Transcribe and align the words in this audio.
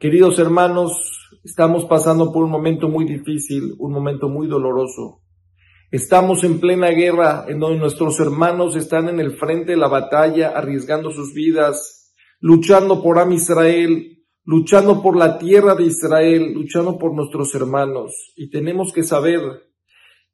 Queridos 0.00 0.38
hermanos, 0.38 1.28
estamos 1.44 1.84
pasando 1.84 2.32
por 2.32 2.42
un 2.44 2.50
momento 2.50 2.88
muy 2.88 3.04
difícil, 3.04 3.74
un 3.78 3.92
momento 3.92 4.30
muy 4.30 4.48
doloroso. 4.48 5.20
Estamos 5.90 6.42
en 6.42 6.58
plena 6.58 6.88
guerra 6.88 7.44
en 7.48 7.60
donde 7.60 7.78
nuestros 7.78 8.18
hermanos 8.18 8.76
están 8.76 9.10
en 9.10 9.20
el 9.20 9.32
frente 9.32 9.72
de 9.72 9.76
la 9.76 9.88
batalla, 9.88 10.52
arriesgando 10.56 11.10
sus 11.10 11.34
vidas, 11.34 12.14
luchando 12.38 13.02
por 13.02 13.18
Am 13.18 13.32
Israel, 13.32 14.24
luchando 14.44 15.02
por 15.02 15.16
la 15.16 15.36
tierra 15.36 15.74
de 15.74 15.84
Israel, 15.84 16.54
luchando 16.54 16.96
por 16.96 17.14
nuestros 17.14 17.54
hermanos. 17.54 18.32
Y 18.36 18.48
tenemos 18.48 18.94
que 18.94 19.02
saber 19.02 19.40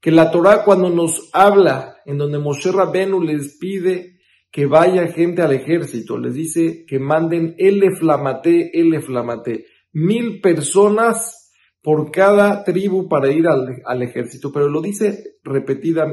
que 0.00 0.12
la 0.12 0.30
Torah 0.30 0.62
cuando 0.62 0.90
nos 0.90 1.28
habla, 1.32 1.96
en 2.04 2.18
donde 2.18 2.38
Moshe 2.38 2.70
Rabenu 2.70 3.20
les 3.20 3.58
pide 3.58 4.15
que 4.50 4.66
vaya 4.66 5.08
gente 5.08 5.42
al 5.42 5.52
ejército, 5.52 6.18
les 6.18 6.34
dice 6.34 6.84
que 6.86 6.98
manden 6.98 7.54
el 7.58 7.96
flamate, 7.96 8.78
el 8.78 9.02
flamate, 9.02 9.66
mil 9.92 10.40
personas 10.40 11.52
por 11.82 12.10
cada 12.10 12.64
tribu 12.64 13.08
para 13.08 13.30
ir 13.30 13.46
al, 13.46 14.02
ejército, 14.02 14.50
pero 14.52 14.68
lo 14.68 14.80
dice 14.80 15.36
repetida, 15.44 16.04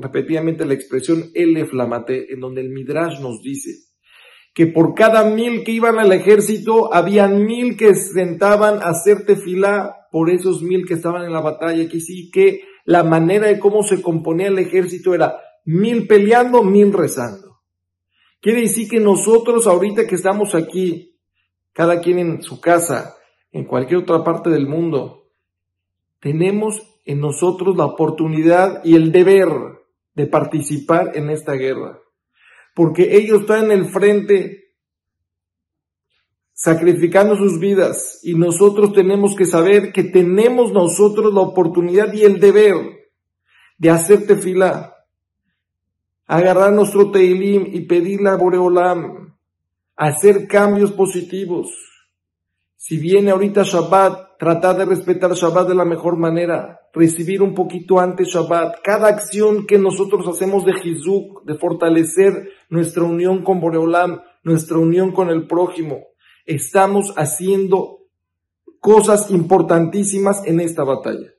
repetidamente 0.00 0.66
la 0.66 0.74
expresión 0.74 1.30
el 1.34 1.66
flamate, 1.66 2.32
en 2.32 2.40
donde 2.40 2.60
el 2.60 2.70
Midrash 2.70 3.20
nos 3.20 3.40
dice 3.40 3.70
que 4.54 4.68
por 4.68 4.94
cada 4.94 5.28
mil 5.30 5.64
que 5.64 5.72
iban 5.72 5.98
al 5.98 6.12
ejército, 6.12 6.94
habían 6.94 7.44
mil 7.44 7.76
que 7.76 7.94
sentaban 7.94 8.82
a 8.82 8.90
hacer 8.90 9.26
tefilá 9.26 9.96
por 10.12 10.30
esos 10.30 10.62
mil 10.62 10.86
que 10.86 10.94
estaban 10.94 11.24
en 11.24 11.32
la 11.32 11.40
batalla, 11.40 11.88
que 11.88 12.00
sí 12.00 12.30
que 12.30 12.60
la 12.84 13.02
manera 13.02 13.48
de 13.48 13.58
cómo 13.58 13.82
se 13.82 14.00
componía 14.00 14.46
el 14.46 14.58
ejército 14.58 15.12
era 15.12 15.36
mil 15.64 16.06
peleando, 16.06 16.62
mil 16.62 16.92
rezando. 16.92 17.53
Quiere 18.44 18.60
decir 18.60 18.90
que 18.90 19.00
nosotros 19.00 19.66
ahorita 19.66 20.06
que 20.06 20.16
estamos 20.16 20.54
aquí, 20.54 21.18
cada 21.72 22.02
quien 22.02 22.18
en 22.18 22.42
su 22.42 22.60
casa, 22.60 23.16
en 23.52 23.64
cualquier 23.64 24.00
otra 24.00 24.22
parte 24.22 24.50
del 24.50 24.68
mundo, 24.68 25.30
tenemos 26.20 26.82
en 27.06 27.20
nosotros 27.20 27.74
la 27.74 27.86
oportunidad 27.86 28.84
y 28.84 28.96
el 28.96 29.12
deber 29.12 29.48
de 30.12 30.26
participar 30.26 31.12
en 31.14 31.30
esta 31.30 31.54
guerra. 31.54 31.98
Porque 32.74 33.16
ellos 33.16 33.40
están 33.40 33.64
en 33.64 33.78
el 33.78 33.86
frente 33.86 34.74
sacrificando 36.52 37.36
sus 37.36 37.58
vidas 37.58 38.20
y 38.22 38.34
nosotros 38.34 38.92
tenemos 38.92 39.34
que 39.36 39.46
saber 39.46 39.90
que 39.90 40.04
tenemos 40.04 40.70
nosotros 40.70 41.32
la 41.32 41.40
oportunidad 41.40 42.12
y 42.12 42.24
el 42.24 42.40
deber 42.40 42.74
de 43.78 43.88
hacerte 43.88 44.36
fila 44.36 44.93
agarrar 46.26 46.72
nuestro 46.72 47.10
Teilim 47.10 47.66
y 47.72 47.82
pedirle 47.82 48.30
a 48.30 48.36
Boreolam, 48.36 49.34
hacer 49.96 50.46
cambios 50.48 50.92
positivos. 50.92 51.68
Si 52.76 52.98
viene 52.98 53.30
ahorita 53.30 53.62
Shabbat, 53.62 54.38
tratar 54.38 54.76
de 54.76 54.84
respetar 54.84 55.32
Shabbat 55.32 55.68
de 55.68 55.74
la 55.74 55.84
mejor 55.84 56.16
manera, 56.16 56.80
recibir 56.92 57.42
un 57.42 57.54
poquito 57.54 57.98
antes 57.98 58.28
Shabbat. 58.28 58.82
Cada 58.82 59.08
acción 59.08 59.66
que 59.66 59.78
nosotros 59.78 60.26
hacemos 60.28 60.64
de 60.64 60.72
Hizuk, 60.82 61.44
de 61.44 61.54
fortalecer 61.54 62.50
nuestra 62.68 63.04
unión 63.04 63.42
con 63.42 63.60
Boreolam, 63.60 64.20
nuestra 64.42 64.78
unión 64.78 65.12
con 65.12 65.30
el 65.30 65.46
prójimo, 65.46 66.00
estamos 66.44 67.14
haciendo 67.16 68.00
cosas 68.80 69.30
importantísimas 69.30 70.46
en 70.46 70.60
esta 70.60 70.84
batalla. 70.84 71.32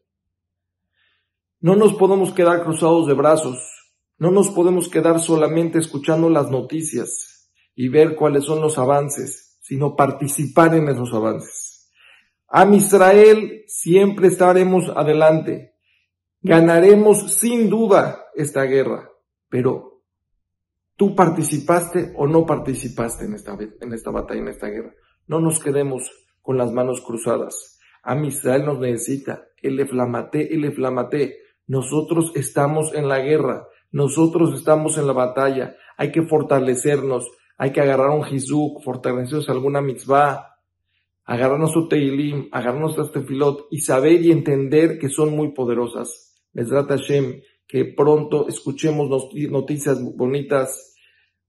No 1.59 1.75
nos 1.75 1.93
podemos 1.93 2.33
quedar 2.33 2.63
cruzados 2.63 3.05
de 3.07 3.13
brazos. 3.13 3.74
No 4.17 4.31
nos 4.31 4.49
podemos 4.49 4.89
quedar 4.89 5.19
solamente 5.19 5.79
escuchando 5.79 6.29
las 6.29 6.49
noticias 6.49 7.51
y 7.75 7.89
ver 7.89 8.15
cuáles 8.15 8.45
son 8.45 8.61
los 8.61 8.77
avances, 8.77 9.57
sino 9.61 9.95
participar 9.95 10.75
en 10.75 10.87
esos 10.87 11.13
avances. 11.13 11.91
A 12.47 12.65
Israel 12.73 13.63
siempre 13.67 14.27
estaremos 14.27 14.89
adelante. 14.95 15.73
Ganaremos 16.41 17.33
sin 17.33 17.69
duda 17.69 18.23
esta 18.35 18.63
guerra, 18.63 19.09
pero 19.49 20.03
tú 20.95 21.15
participaste 21.15 22.13
o 22.15 22.27
no 22.27 22.45
participaste 22.45 23.25
en 23.25 23.33
esta, 23.33 23.57
en 23.81 23.93
esta 23.93 24.11
batalla, 24.11 24.41
en 24.41 24.47
esta 24.47 24.67
guerra. 24.67 24.93
No 25.27 25.39
nos 25.39 25.59
quedemos 25.59 26.11
con 26.41 26.57
las 26.57 26.71
manos 26.71 27.01
cruzadas. 27.01 27.79
A 28.03 28.15
Israel 28.23 28.65
nos 28.65 28.79
necesita. 28.79 29.47
El 29.61 29.79
eflamate, 29.79 30.53
el 30.53 30.63
eflamate. 30.63 31.39
Nosotros 31.65 32.31
estamos 32.35 32.93
en 32.93 33.09
la 33.09 33.19
guerra. 33.19 33.67
Nosotros 33.95 34.53
estamos 34.53 34.97
en 34.97 35.07
la 35.07 35.13
batalla, 35.13 35.77
hay 35.95 36.11
que 36.11 36.23
fortalecernos, 36.23 37.31
hay 37.57 37.71
que 37.71 37.79
agarrar 37.79 38.09
un 38.09 38.27
hizuk, 38.27 38.83
fortalecernos 38.83 39.47
alguna 39.47 39.79
mitzvah, 39.79 40.57
agarrarnos 41.23 41.71
su 41.71 41.87
teilim, 41.87 42.49
agarrarnos 42.51 42.97
este 42.97 43.21
tefilot 43.21 43.67
y 43.71 43.79
saber 43.79 44.21
y 44.21 44.33
entender 44.33 44.99
que 44.99 45.07
son 45.07 45.33
muy 45.33 45.53
poderosas. 45.53 46.35
Mesrat 46.51 46.89
Hashem, 46.89 47.39
que 47.65 47.85
pronto 47.85 48.49
escuchemos 48.49 49.07
noticias 49.49 50.03
bonitas. 50.17 50.97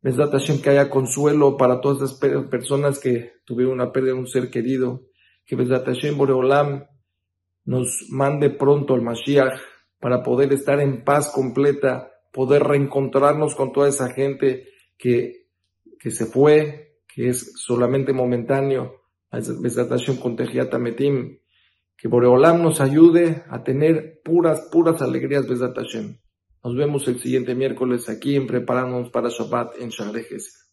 Mesrat 0.02 0.30
Hashem, 0.30 0.62
que 0.62 0.70
haya 0.70 0.88
consuelo 0.88 1.56
para 1.56 1.80
todas 1.80 2.00
las 2.00 2.44
personas 2.48 3.00
que 3.00 3.32
tuvieron 3.44 3.74
una 3.74 3.90
pérdida 3.90 4.12
de 4.12 4.20
un 4.20 4.28
ser 4.28 4.50
querido. 4.50 5.02
Que 5.44 5.56
Mesrat 5.56 5.84
Hashem 5.84 6.16
Boreolam 6.16 6.84
nos 7.64 8.06
mande 8.08 8.50
pronto 8.50 8.94
al 8.94 9.02
Mashiach 9.02 9.60
para 9.98 10.22
poder 10.22 10.52
estar 10.52 10.78
en 10.78 11.02
paz 11.02 11.32
completa 11.32 12.12
poder 12.36 12.64
reencontrarnos 12.64 13.54
con 13.54 13.72
toda 13.72 13.88
esa 13.88 14.10
gente 14.10 14.69
que, 14.98 15.47
que 15.98 16.10
se 16.10 16.26
fue, 16.26 17.00
que 17.08 17.30
es 17.30 17.54
solamente 17.56 18.12
momentáneo, 18.12 19.00
que 21.98 22.08
Boreolam 22.08 22.62
nos 22.62 22.82
ayude 22.82 23.42
a 23.48 23.64
tener 23.64 24.20
puras, 24.22 24.69
puras 24.70 25.00
alegrías, 25.00 25.48
Besat 25.48 25.78
Nos 26.62 26.76
vemos 26.76 27.08
el 27.08 27.19
siguiente 27.20 27.54
miércoles 27.54 28.10
aquí 28.10 28.36
en 28.36 28.46
Prepararnos 28.46 29.08
para 29.08 29.30
Shabbat 29.30 29.80
en 29.80 29.88
Shangrejes. 29.88 30.66